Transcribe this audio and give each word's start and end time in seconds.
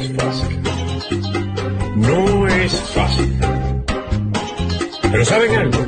es 0.00 0.16
fácil. 0.16 0.62
No 1.96 2.48
es 2.48 2.80
fácil. 2.94 3.40
Pero 5.12 5.24
¿saben 5.24 5.54
algo? 5.54 5.78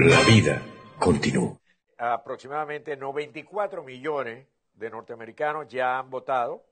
La 0.00 0.20
vida 0.24 0.62
continúa. 0.98 1.58
Aproximadamente 1.96 2.96
94 2.96 3.82
millones 3.82 4.46
de 4.74 4.90
norteamericanos 4.90 5.68
ya 5.68 5.98
han 5.98 6.10
votado, 6.10 6.64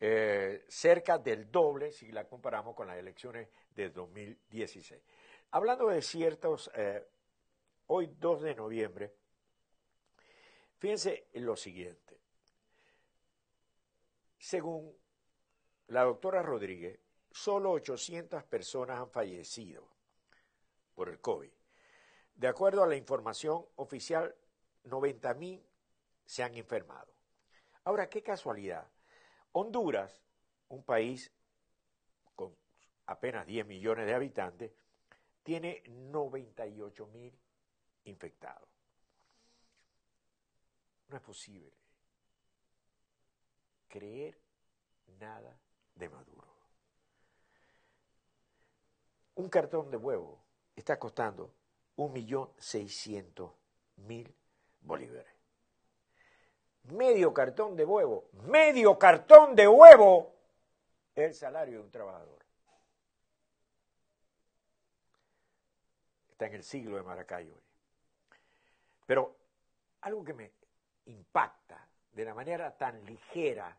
eh, 0.00 0.64
cerca 0.68 1.18
del 1.18 1.50
doble 1.50 1.92
si 1.92 2.10
la 2.12 2.24
comparamos 2.24 2.74
con 2.74 2.86
las 2.86 2.96
elecciones 2.96 3.48
de 3.74 3.90
2016. 3.90 5.00
Hablando 5.52 5.88
de 5.88 6.02
ciertos, 6.02 6.70
eh, 6.74 7.04
hoy 7.86 8.12
2 8.18 8.42
de 8.42 8.54
noviembre, 8.54 9.12
fíjense 10.78 11.28
en 11.32 11.46
lo 11.46 11.56
siguiente. 11.56 12.18
Según 14.38 14.92
la 15.88 16.02
doctora 16.02 16.42
Rodríguez, 16.42 16.98
solo 17.30 17.72
800 17.72 18.44
personas 18.44 18.98
han 18.98 19.10
fallecido 19.10 19.86
por 20.94 21.08
el 21.08 21.20
COVID. 21.20 21.50
De 22.34 22.48
acuerdo 22.48 22.82
a 22.82 22.86
la 22.86 22.96
información 22.96 23.64
oficial, 23.76 24.34
90.000 24.84 25.62
se 26.24 26.42
han 26.42 26.54
enfermado. 26.54 27.12
Ahora, 27.84 28.08
qué 28.08 28.22
casualidad. 28.22 28.88
Honduras, 29.52 30.22
un 30.68 30.82
país 30.82 31.30
con 32.34 32.56
apenas 33.06 33.46
10 33.46 33.66
millones 33.66 34.06
de 34.06 34.14
habitantes, 34.14 34.72
tiene 35.42 35.82
98 35.86 37.06
mil 37.08 37.38
infectados. 38.04 38.68
No 41.08 41.16
es 41.16 41.22
posible 41.22 41.72
creer 43.88 44.36
nada 45.20 45.56
de 45.94 46.08
Maduro. 46.08 46.48
Un 49.36 49.48
cartón 49.48 49.90
de 49.90 49.96
huevo 49.96 50.38
está 50.76 50.96
costando 50.98 51.50
1.600.000 51.96 54.32
bolívares. 54.82 55.32
Medio 56.84 57.32
cartón 57.32 57.76
de 57.76 57.84
huevo, 57.84 58.28
medio 58.46 58.98
cartón 58.98 59.56
de 59.56 59.66
huevo 59.66 60.34
es 61.14 61.24
el 61.24 61.34
salario 61.34 61.78
de 61.78 61.84
un 61.84 61.90
trabajador. 61.90 62.44
Está 66.30 66.46
en 66.46 66.54
el 66.54 66.64
siglo 66.64 66.96
de 66.96 67.02
Maracaibo. 67.02 67.58
Pero 69.06 69.36
algo 70.02 70.24
que 70.24 70.34
me 70.34 70.52
impacta 71.06 71.88
de 72.12 72.24
la 72.24 72.34
manera 72.34 72.76
tan 72.76 73.04
ligera 73.04 73.76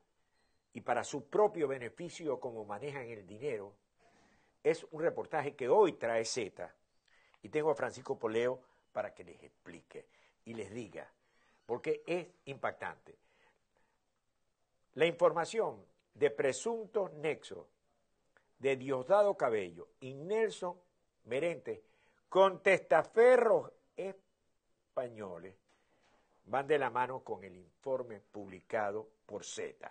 y 0.75 0.81
para 0.81 1.05
su 1.05 1.29
propio 1.29 1.69
beneficio 1.69 2.37
como 2.37 2.65
manejan 2.65 3.07
el 3.07 3.25
dinero, 3.25 3.73
es 4.61 4.85
un 4.91 5.01
reportaje 5.01 5.55
que 5.55 5.69
hoy 5.69 5.93
trae 5.93 6.25
Z. 6.25 6.69
Y 7.43 7.47
tengo 7.47 7.71
a 7.71 7.75
Francisco 7.75 8.19
Poleo 8.19 8.59
para 8.91 9.13
que 9.13 9.23
les 9.23 9.41
explique 9.41 10.05
y 10.43 10.53
les 10.53 10.69
diga, 10.73 11.09
porque 11.65 12.03
es 12.05 12.27
impactante. 12.43 13.17
La 14.95 15.05
información 15.05 15.81
de 16.13 16.29
presuntos 16.29 17.13
nexos 17.13 17.67
de 18.59 18.75
Diosdado 18.75 19.37
Cabello 19.37 19.87
y 20.01 20.13
Nelson 20.13 20.77
Merente 21.23 21.85
con 22.27 22.61
testaferros 22.61 23.71
españoles 23.95 25.55
van 26.47 26.67
de 26.67 26.77
la 26.77 26.89
mano 26.89 27.21
con 27.21 27.45
el 27.45 27.55
informe 27.55 28.19
publicado 28.19 29.09
por 29.25 29.45
Z. 29.45 29.89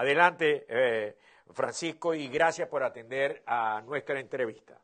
Adelante, 0.00 0.64
eh, 0.66 1.16
Francisco, 1.52 2.14
y 2.14 2.28
gracias 2.28 2.68
por 2.68 2.82
atender 2.82 3.42
a 3.44 3.82
nuestra 3.84 4.18
entrevista. 4.18 4.80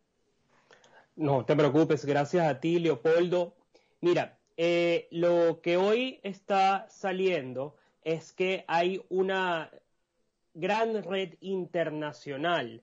No 1.15 1.43
te 1.47 1.57
preocupes, 1.57 2.05
gracias 2.05 2.47
a 2.47 2.61
ti, 2.61 2.79
Leopoldo. 2.79 3.55
Mira, 4.03 4.37
eh, 4.59 5.09
lo 5.11 5.63
que 5.63 5.79
hoy 5.79 6.21
está 6.23 6.87
saliendo 6.91 7.77
es 8.05 8.35
que 8.35 8.67
hay 8.69 9.03
una 9.09 9.71
gran 10.53 11.03
red 11.03 11.37
internacional 11.41 12.83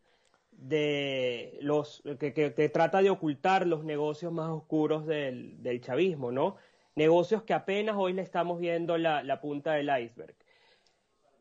de 0.54 1.60
los 1.62 2.02
que, 2.20 2.72
trata 2.74 3.04
de 3.04 3.12
ocultar 3.12 3.68
los 3.68 3.84
negocios 3.84 4.34
más 4.34 4.50
oscuros 4.50 5.06
del, 5.06 5.82
chavismo, 5.82 6.32
¿no? 6.32 6.56
Negocios 6.96 7.44
que 7.44 7.54
apenas 7.54 7.96
hoy 7.96 8.14
le 8.14 8.24
estamos 8.24 8.60
viendo 8.60 8.98
la, 8.98 9.40
punta 9.40 9.74
del 9.74 9.92
iceberg. 10.02 10.36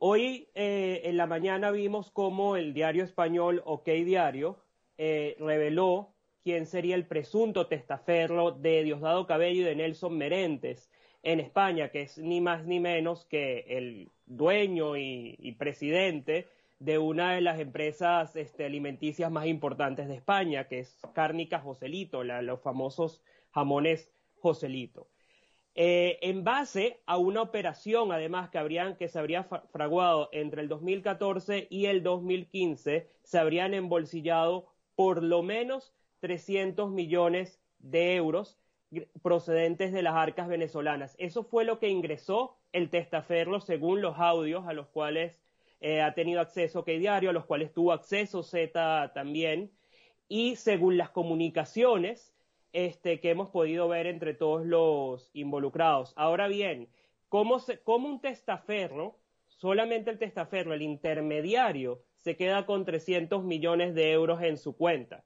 Hoy 0.05 0.49
eh, 0.57 1.03
en 1.05 1.17
la 1.17 1.29
mañana 1.29 1.71
vimos 1.71 2.11
cómo 2.11 2.57
el 2.57 2.75
diario 2.75 3.05
español 3.05 3.63
OK 3.65 3.85
Diario 3.85 4.59
eh, 4.99 5.37
reveló 5.39 6.13
quién 6.43 6.67
sería 6.67 6.97
el 6.97 7.07
presunto 7.07 7.69
testaferro 7.69 8.51
de 8.51 8.83
Diosdado 8.83 9.29
Cabello 9.29 9.61
y 9.61 9.65
de 9.65 9.77
Nelson 9.77 10.19
Merentes 10.19 10.91
en 11.23 11.39
España, 11.39 11.91
que 11.93 12.03
es 12.03 12.19
ni 12.19 12.41
más 12.41 12.67
ni 12.67 12.81
menos 12.81 13.27
que 13.27 13.65
el 13.69 14.11
dueño 14.27 14.97
y, 14.97 15.55
presidente 15.57 16.49
de 16.81 16.99
una 16.99 17.35
de 17.35 17.41
las 17.41 17.61
empresas 17.61 18.35
este, 18.35 18.65
alimenticias 18.65 19.31
más 19.31 19.47
importantes 19.47 20.09
de 20.09 20.17
España, 20.17 20.67
que 20.67 20.81
es 20.81 20.99
Cárnica 21.15 21.61
Joselito, 21.61 22.25
los 22.25 22.61
famosos 22.61 23.23
jamones 23.53 24.11
Joselito. 24.41 25.12
Eh, 25.75 26.19
en 26.21 26.45
base 26.45 27.01
a 27.07 27.17
una 27.17 27.41
operación, 27.41 28.13
además, 28.13 28.51
que, 28.51 28.59
habrían, 28.59 28.97
que 28.97 29.09
se 29.09 29.19
habría 29.19 29.45
fraguado 29.45 30.29
entre 30.33 30.61
el 30.63 30.69
2014 30.69 31.67
y 31.71 31.87
el 31.87 32.03
2015, 32.03 33.09
se 33.23 33.39
habrían 33.39 33.73
embolsillado 33.73 34.67
por 34.95 35.23
lo 35.23 35.43
menos 35.43 35.95
300 36.21 36.91
millones 36.91 37.61
de 37.79 38.17
euros 38.17 38.59
procedentes 39.23 39.93
de 39.93 40.03
las 40.03 40.15
arcas 40.15 40.49
venezolanas. 40.49 41.17
Eso 41.19 41.45
fue 41.45 41.65
lo 41.65 41.79
que 41.79 41.89
ingresó 41.89 42.59
el 42.73 42.91
testaferro 42.91 43.61
según 43.61 44.03
los 44.03 44.19
audios 44.19 44.67
a 44.67 44.75
los 44.75 44.89
cuales 44.89 45.41
eh, 45.81 46.03
ha 46.03 46.15
tenido 46.15 46.41
acceso 46.41 46.85
que 46.85 46.99
diario, 46.99 47.31
a 47.31 47.33
los 47.33 47.47
cuales 47.47 47.73
tuvo 47.73 47.93
acceso 47.93 48.43
Z 48.43 49.13
también, 49.15 49.73
y 50.29 50.57
según 50.57 50.97
las 50.97 51.11
comunicaciones 51.11 52.32
este, 52.73 53.21
que 53.21 53.31
hemos 53.31 53.51
podido 53.51 53.89
ver 53.89 54.07
entre 54.07 54.35
todos 54.35 54.65
los 54.65 55.31
involucrados. 55.35 56.13
Ahora 56.17 56.49
bien, 56.49 56.89
¿cómo, 57.29 57.59
se, 57.59 57.79
cómo 57.81 58.09
un 58.09 58.21
testaferro, 58.21 59.17
solamente 59.49 60.11
el 60.11 60.19
testaferro, 60.19 60.75
el 60.75 60.83
intermediario, 60.83 62.03
se 62.17 62.37
queda 62.37 62.67
con 62.67 62.85
300 62.85 63.45
millones 63.45 63.95
de 63.95 64.13
euros 64.13 64.43
en 64.43 64.57
su 64.57 64.77
cuenta? 64.77 65.25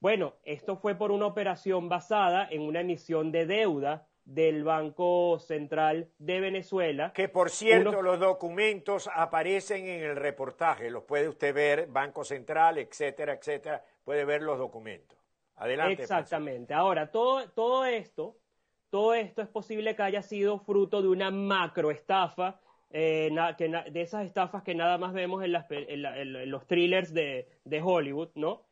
Bueno, 0.00 0.34
esto 0.44 0.76
fue 0.76 0.94
por 0.94 1.10
una 1.10 1.26
operación 1.26 1.88
basada 1.88 2.46
en 2.50 2.62
una 2.62 2.80
emisión 2.80 3.32
de 3.32 3.46
deuda 3.46 4.06
del 4.28 4.62
Banco 4.62 5.38
Central 5.40 6.10
de 6.18 6.38
Venezuela. 6.38 7.12
Que 7.14 7.28
por 7.28 7.50
cierto, 7.50 8.02
los 8.02 8.20
documentos 8.20 9.08
aparecen 9.12 9.88
en 9.88 10.02
el 10.02 10.16
reportaje, 10.16 10.90
los 10.90 11.04
puede 11.04 11.28
usted 11.28 11.54
ver, 11.54 11.86
Banco 11.88 12.24
Central, 12.24 12.78
etcétera, 12.78 13.32
etcétera, 13.32 13.82
puede 14.04 14.24
ver 14.24 14.42
los 14.42 14.58
documentos. 14.58 15.17
Adelante. 15.58 16.02
Exactamente. 16.02 16.74
Ahora, 16.74 17.10
todo, 17.10 17.48
todo 17.50 17.84
esto, 17.84 18.36
todo 18.90 19.14
esto 19.14 19.42
es 19.42 19.48
posible 19.48 19.94
que 19.96 20.02
haya 20.02 20.22
sido 20.22 20.58
fruto 20.60 21.02
de 21.02 21.08
una 21.08 21.30
macroestafa, 21.30 22.60
eh, 22.90 23.30
de 23.90 24.00
esas 24.00 24.24
estafas 24.24 24.62
que 24.62 24.74
nada 24.74 24.96
más 24.96 25.12
vemos 25.12 25.44
en, 25.44 25.52
los 26.50 26.66
thrillers 26.66 27.12
de, 27.12 27.46
Hollywood, 27.82 28.30
¿no? 28.34 28.66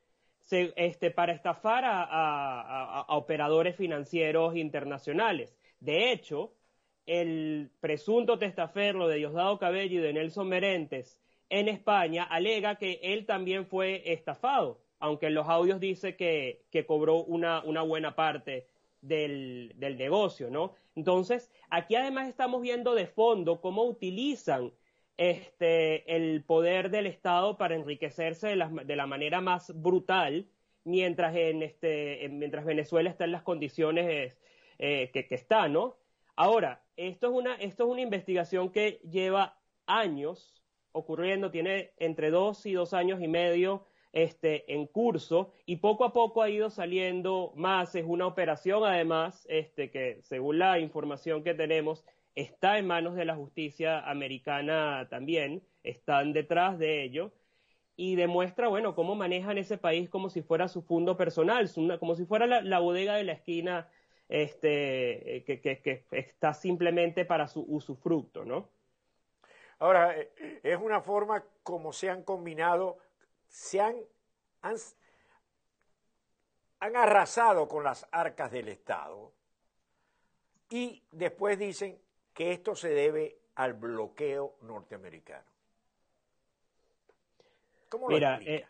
este, 0.51 1.11
para 1.11 1.33
estafar 1.33 1.85
a, 1.85 3.05
operadores 3.09 3.77
financieros 3.77 4.57
internacionales. 4.57 5.57
De 5.81 6.13
hecho, 6.13 6.55
el 7.05 7.71
presunto 7.81 8.39
testaferro 8.39 9.09
de 9.09 9.17
Diosdado 9.17 9.59
Cabello 9.59 9.99
y 9.99 10.03
de 10.03 10.13
Nelson 10.13 10.49
Merentes 10.49 11.21
en 11.49 11.69
España 11.69 12.25
alega 12.25 12.77
que 12.77 12.99
él 13.03 13.27
también 13.27 13.67
fue 13.67 14.13
estafado, 14.13 14.81
aunque 14.99 15.27
en 15.27 15.35
los 15.35 15.49
audios 15.49 15.81
dice 15.81 16.17
que, 16.17 16.65
cobró 16.87 17.23
una, 17.25 17.61
buena 17.83 18.15
parte 18.15 18.67
del, 19.01 19.75
negocio, 19.79 20.51
¿no? 20.51 20.75
Entonces, 20.95 21.51
aquí 21.71 21.95
además 21.95 22.29
estamos 22.29 22.63
viendo 22.63 22.95
de 22.95 23.07
fondo 23.07 23.61
cómo 23.61 23.85
utilizan 23.85 24.73
este, 25.17 26.15
el 26.15 26.43
poder 26.45 26.91
del 26.91 27.07
Estado 27.07 27.57
para 27.57 27.75
enriquecerse 27.75 28.49
de 28.49 28.97
la, 28.97 29.07
manera 29.07 29.41
más 29.41 29.73
brutal, 29.75 30.47
mientras, 30.85 31.35
en 31.37 31.63
este, 31.63 32.29
mientras 32.31 32.65
Venezuela 32.65 33.11
está 33.11 33.25
en 33.25 33.33
las 33.33 33.43
condiciones 33.43 34.37
eh, 34.79 35.11
que, 35.13 35.27
está, 35.31 35.69
¿no? 35.69 35.97
Ahora, 36.37 36.83
esto 36.97 37.29
es, 37.29 37.33
una, 37.33 37.55
esto 37.57 37.85
es 37.85 37.91
una 37.91 38.03
investigación 38.03 38.71
que 38.71 39.01
lleva 39.11 39.59
años 39.87 40.63
ocurriendo, 40.93 41.51
tiene 41.51 41.93
entre 41.99 42.31
dos 42.31 42.65
y 42.65 42.73
dos 42.73 42.95
años 42.95 43.21
y 43.21 43.29
medio 43.29 43.85
este, 44.13 44.73
en 44.73 44.87
curso 44.87 45.53
y 45.67 45.77
poco 45.77 46.05
a 46.05 46.13
poco 46.13 46.43
ha 46.43 46.51
ido 46.51 46.71
saliendo 46.71 47.53
más. 47.57 47.95
Es 47.95 48.05
una 48.07 48.27
operación, 48.27 48.85
además, 48.85 49.47
este, 49.49 49.91
que 49.91 50.21
según 50.23 50.59
la 50.59 50.79
información 50.79 51.43
que 51.45 51.55
tenemos, 51.55 52.05
está 52.35 52.79
en 52.79 52.87
manos 52.87 53.17
de 53.17 53.25
la 53.25 53.35
justicia 53.35 54.01
americana 54.09 55.09
también, 55.11 55.63
están 55.83 56.33
detrás 56.33 56.79
de 56.79 57.03
ello 57.03 57.33
y 57.97 58.15
demuestra, 58.15 58.69
bueno, 58.69 58.95
cómo 58.95 59.15
manejan 59.15 59.57
ese 59.57 59.79
país 59.79 60.11
como 60.11 60.29
si 60.29 60.43
fuera 60.43 60.69
su 60.69 60.83
fondo 60.83 61.17
personal, 61.17 61.69
como 61.99 62.15
si 62.15 62.27
fuera 62.27 62.47
la, 62.47 62.79
bodega 62.79 63.15
de 63.15 63.25
la 63.25 63.33
esquina 63.33 63.89
este, 64.29 65.45
que, 65.47 65.61
que, 65.61 66.05
está 66.11 66.53
simplemente 66.53 67.25
para 67.25 67.49
su 67.49 67.63
usufructo, 67.63 68.45
¿no? 68.45 68.69
Ahora, 69.79 70.19
eh, 70.19 70.61
es 70.63 70.79
una 70.79 71.01
forma 71.01 71.45
como 71.63 71.93
se 71.93 72.11
han 72.11 72.23
combinado, 72.23 72.99
se 73.57 73.81
han, 73.81 73.97
han, 74.61 74.77
han 76.81 76.97
arrasado 76.97 77.67
con 77.67 77.85
las 77.85 78.07
arcas 78.11 78.51
del 78.51 78.69
Estado 78.69 79.33
y 80.69 81.03
después 81.11 81.59
dicen 81.59 81.99
que 82.35 82.53
esto 82.53 82.77
se 82.77 82.91
debe 82.91 83.39
al 83.55 83.73
bloqueo 83.73 84.57
norteamericano. 84.61 85.47
¿Cómo 87.89 88.11
lo 88.11 88.15
Mira, 88.15 88.41
eh, 88.45 88.67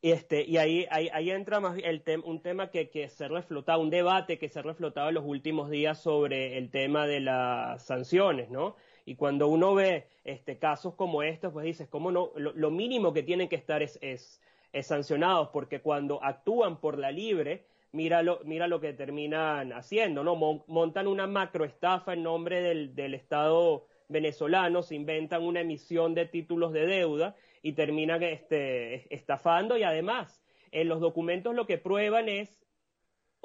este, 0.00 0.44
y 0.44 0.56
ahí, 0.56 0.86
ahí, 0.90 1.30
entra 1.30 1.60
más 1.60 1.76
el 1.76 2.02
un 2.24 2.40
tema 2.40 2.70
que, 2.70 2.88
que 2.88 3.10
se 3.10 3.26
ha 3.26 3.28
reflotado, 3.28 3.82
un 3.82 3.90
debate 3.90 4.38
que 4.38 4.48
se 4.48 4.60
ha 4.60 4.62
reflotado 4.62 5.10
en 5.10 5.16
los 5.16 5.24
últimos 5.26 5.68
días 5.68 6.00
sobre 6.00 6.56
el 6.56 6.70
tema 6.70 7.06
de 7.06 7.20
las 7.20 7.84
sanciones, 7.84 8.48
¿no? 8.48 8.76
Y 9.06 9.14
cuando 9.14 9.46
uno 9.46 9.74
ve 9.74 10.08
este, 10.24 10.58
casos 10.58 10.94
como 10.94 11.22
estos, 11.22 11.52
pues 11.52 11.64
dices, 11.64 11.88
¿cómo 11.88 12.10
no? 12.10 12.32
Lo, 12.36 12.70
mínimo 12.72 13.12
que 13.12 13.22
tienen 13.22 13.48
que 13.48 13.54
estar 13.54 13.80
es, 13.80 13.98
es, 14.02 14.42
es, 14.72 14.86
sancionados, 14.88 15.50
porque 15.52 15.80
cuando 15.80 16.22
actúan 16.22 16.80
por 16.80 16.98
la 16.98 17.12
libre, 17.12 17.64
mira 17.92 18.22
lo, 18.24 18.40
mira 18.44 18.66
lo 18.66 18.80
que 18.80 18.92
terminan 18.92 19.72
haciendo, 19.72 20.24
¿no? 20.24 20.34
Montan 20.66 21.06
una 21.06 21.28
macroestafa 21.28 22.14
en 22.14 22.24
nombre 22.24 22.60
del, 22.60 22.96
del 22.96 23.14
Estado 23.14 23.86
venezolano, 24.08 24.82
se 24.82 24.96
inventan 24.96 25.44
una 25.44 25.60
emisión 25.60 26.14
de 26.14 26.26
títulos 26.26 26.72
de 26.72 26.86
deuda 26.86 27.36
y 27.62 27.72
terminan 27.72 28.22
este, 28.24 29.12
estafando 29.14 29.76
y 29.76 29.84
además 29.84 30.42
en 30.72 30.88
los 30.88 31.00
documentos 31.00 31.54
lo 31.54 31.66
que 31.66 31.78
prueban 31.78 32.28
es 32.28 32.65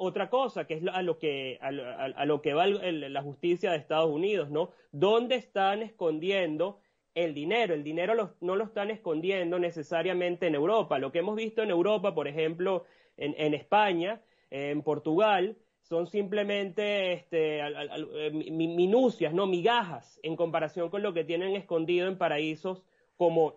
otra 0.02 0.28
cosa, 0.28 0.66
que 0.66 0.74
es 0.74 0.82
a 0.92 1.02
lo 1.02 1.18
que, 1.18 1.58
a, 1.60 2.24
lo 2.24 2.42
que 2.42 2.54
va 2.54 2.66
la 2.66 3.22
justicia 3.22 3.70
de 3.70 3.78
Estados 3.78 4.10
Unidos, 4.10 4.50
¿no? 4.50 4.70
¿Dónde 4.90 5.36
están 5.36 5.80
escondiendo 5.80 6.80
el 7.14 7.34
dinero? 7.34 7.72
El 7.72 7.84
dinero 7.84 8.34
no 8.40 8.56
lo 8.56 8.64
están 8.64 8.90
escondiendo 8.90 9.60
necesariamente 9.60 10.48
en 10.48 10.56
Europa. 10.56 10.98
Lo 10.98 11.12
que 11.12 11.20
hemos 11.20 11.36
visto 11.36 11.62
en 11.62 11.70
Europa, 11.70 12.14
por 12.14 12.26
ejemplo, 12.26 12.84
en, 13.16 13.54
España, 13.54 14.20
en 14.50 14.82
Portugal, 14.82 15.56
son 15.82 16.08
simplemente 16.08 17.12
este, 17.12 17.60
eh, 17.60 18.30
minucias, 18.50 19.32
no 19.32 19.46
migajas, 19.46 20.18
en 20.24 20.34
comparación 20.34 20.90
con 20.90 21.02
lo 21.02 21.14
que 21.14 21.22
tienen 21.24 21.54
escondido 21.54 22.08
en 22.08 22.18
paraísos 22.18 22.82
como 23.16 23.54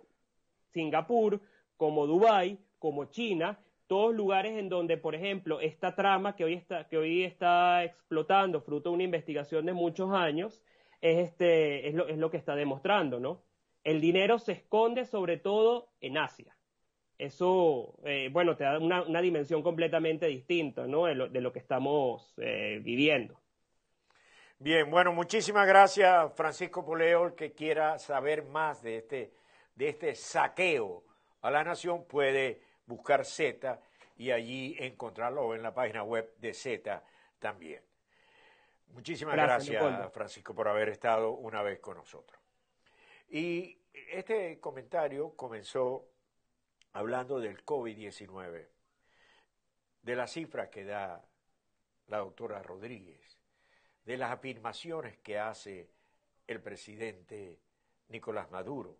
Singapur, 0.74 1.42
como 1.76 2.06
Dubái, 2.06 2.60
como 2.78 3.06
China, 3.06 3.60
todos 3.88 4.16
lugares 4.16 4.58
en 4.58 4.70
donde, 4.70 4.98
por 4.98 5.16
ejemplo, 5.16 5.60
esta 5.60 5.96
trama 5.96 6.36
que 6.36 6.44
hoy 6.44 6.54
está, 6.54 6.88
que 6.88 6.98
hoy 6.98 7.24
está 7.24 7.84
explotando, 7.84 8.62
fruto 8.62 8.90
de 8.90 8.96
una 8.96 9.04
investigación 9.04 9.66
de 9.66 9.74
muchos 9.74 10.12
años, 10.12 10.62
es, 11.02 11.30
este, 11.30 11.88
es, 11.88 11.96
lo, 11.96 12.08
es 12.08 12.18
lo 12.18 12.32
que 12.32 12.38
está 12.38 12.56
demostrando, 12.56 13.20
¿no? 13.20 13.44
El 13.84 14.02
dinero 14.02 14.40
se 14.40 14.54
esconde 14.54 15.06
sobre 15.06 15.38
todo 15.38 15.90
en 16.02 16.18
Asia. 16.18 16.56
Eso, 17.18 17.98
eh, 18.04 18.30
bueno, 18.32 18.58
te 18.58 18.64
da 18.64 18.80
una, 18.80 19.04
una, 19.04 19.22
dimensión 19.22 19.62
completamente 19.62 20.26
distinta, 20.26 20.86
¿no? 20.86 21.06
De 21.06 21.16
lo, 21.16 21.54
que 21.54 21.60
estamos 21.60 22.34
eh, 22.38 22.80
viviendo. 22.84 23.40
Bien, 24.60 24.90
bueno, 24.90 25.14
muchísimas 25.14 25.68
gracias, 25.68 26.34
Francisco 26.36 26.84
Poleo, 26.84 27.28
el 27.28 27.36
que 27.36 27.54
quiera 27.54 28.00
saber 28.00 28.44
más 28.44 28.82
de 28.82 28.98
este, 28.98 29.34
de 29.76 29.90
este 29.90 30.16
saqueo 30.16 31.04
a 31.42 31.52
la 31.52 31.64
nación 31.64 32.06
puede 32.06 32.60
buscar 32.86 33.26
Z 33.26 33.82
y 34.18 34.32
allí 34.32 34.76
encontrarlo 34.80 35.54
en 35.56 35.64
la 35.64 35.74
página 35.74 36.04
web 36.04 36.34
de 36.38 36.54
Z 36.54 37.04
también. 37.40 37.84
Muchísimas 38.88 39.36
gracias, 39.36 40.12
Francisco, 40.14 40.56
por 40.56 40.68
haber 40.68 40.90
estado 40.90 41.32
una 41.32 41.62
vez 41.62 41.80
con 41.80 41.98
nosotros. 41.98 42.40
Y 43.28 43.78
este 43.92 44.60
comentario 44.60 45.36
comenzó 45.36 46.08
hablando 46.94 47.40
del 47.40 47.66
COVID-19, 47.66 48.70
de 50.02 50.16
las 50.16 50.32
cifras 50.32 50.70
que 50.70 50.86
da 50.86 51.28
la 52.08 52.20
doctora 52.20 52.62
Rodríguez, 52.62 53.40
de 54.06 54.18
las 54.18 54.32
afirmaciones 54.32 55.18
que 55.18 55.40
hace 55.40 55.90
el 56.48 56.62
presidente 56.62 57.60
Nicolás 58.08 58.50
Maduro, 58.52 59.00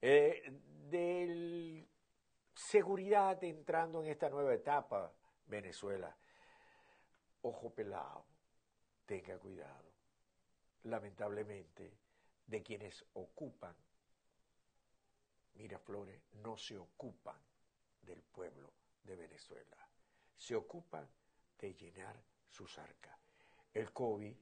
eh, 0.00 0.50
de 0.88 1.86
seguridad 2.54 3.42
entrando 3.44 4.02
en 4.02 4.10
esta 4.10 4.28
nueva 4.30 4.54
etapa, 4.54 5.12
Venezuela. 5.46 6.16
Ojo 7.42 7.70
pelado, 7.70 8.24
tenga 9.06 9.38
cuidado. 9.38 9.92
Lamentablemente, 10.84 11.98
de 12.46 12.62
quienes 12.62 13.04
ocupan 13.14 13.74
Miraflores 15.54 16.20
no 16.42 16.56
se 16.56 16.76
ocupan 16.76 17.38
del 18.02 18.22
pueblo 18.22 18.72
de 19.04 19.16
Venezuela, 19.16 19.88
se 20.36 20.56
ocupan 20.56 21.08
de 21.58 21.74
llenar 21.74 22.20
sus 22.48 22.78
arcas. 22.78 23.16
El 23.72 23.92
COVID 23.92 24.34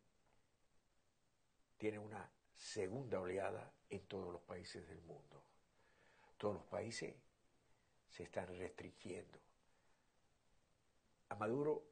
tiene 1.76 1.99
una 1.99 2.31
segunda 2.55 3.20
oleada 3.20 3.73
en 3.91 4.06
todos 4.06 4.32
los 4.32 4.43
países 4.43 4.87
del 4.88 5.03
mundo. 5.03 5.43
Todos 6.38 6.55
los 6.55 6.64
países 6.64 7.14
se 8.12 8.25
están 8.25 8.47
restringiendo. 8.59 9.38
A 11.31 11.35
Maduro 11.35 11.82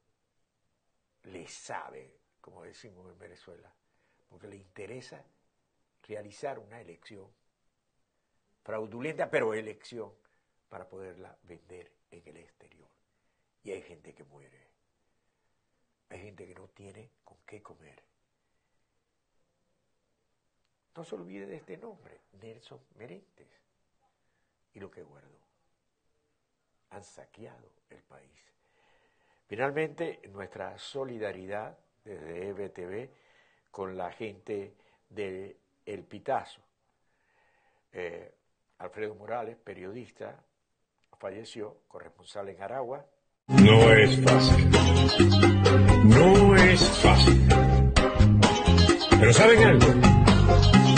le 1.23 1.47
sabe, 1.47 2.15
como 2.39 2.63
decimos 2.63 3.11
en 3.11 3.17
Venezuela, 3.17 3.73
porque 4.29 4.47
le 4.47 4.55
interesa 4.55 5.23
realizar 6.03 6.59
una 6.59 6.79
elección 6.79 7.27
fraudulenta, 8.63 9.29
pero 9.29 9.53
elección, 9.53 10.13
para 10.69 10.87
poderla 10.87 11.35
vender 11.43 11.91
en 12.11 12.27
el 12.27 12.37
exterior. 12.37 12.87
Y 13.63 13.71
hay 13.71 13.81
gente 13.81 14.13
que 14.13 14.23
muere. 14.23 14.67
Hay 16.09 16.19
gente 16.21 16.47
que 16.47 16.55
no 16.55 16.67
tiene 16.67 17.09
con 17.23 17.37
qué 17.45 17.61
comer. 17.61 18.03
No 20.95 21.03
se 21.03 21.15
olvide 21.15 21.47
de 21.47 21.55
este 21.55 21.77
nombre, 21.77 22.21
Nelson 22.33 22.79
Merentes, 22.95 23.47
y 24.73 24.79
lo 24.79 24.91
que 24.91 25.03
guardó 25.03 25.40
han 26.91 27.03
saqueado 27.03 27.69
el 27.89 28.01
país. 28.03 28.29
Finalmente, 29.47 30.21
nuestra 30.31 30.77
solidaridad 30.77 31.77
desde 32.05 32.49
EBTV 32.49 33.09
con 33.69 33.97
la 33.97 34.11
gente 34.11 34.73
de 35.09 35.57
El 35.85 36.03
Pitazo. 36.03 36.61
Eh, 37.93 38.33
Alfredo 38.79 39.15
Morales, 39.15 39.57
periodista, 39.57 40.41
falleció, 41.19 41.77
corresponsal 41.87 42.49
en 42.49 42.61
Aragua. 42.61 43.05
No 43.47 43.91
es 43.91 44.19
fácil. 44.23 44.71
No 46.05 46.55
es 46.55 46.81
fácil. 46.99 47.47
Pero 49.19 49.33
¿saben 49.33 49.63
algo? 49.63 49.87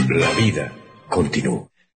La 0.10 0.32
vida 0.34 0.72
continúa. 1.10 1.68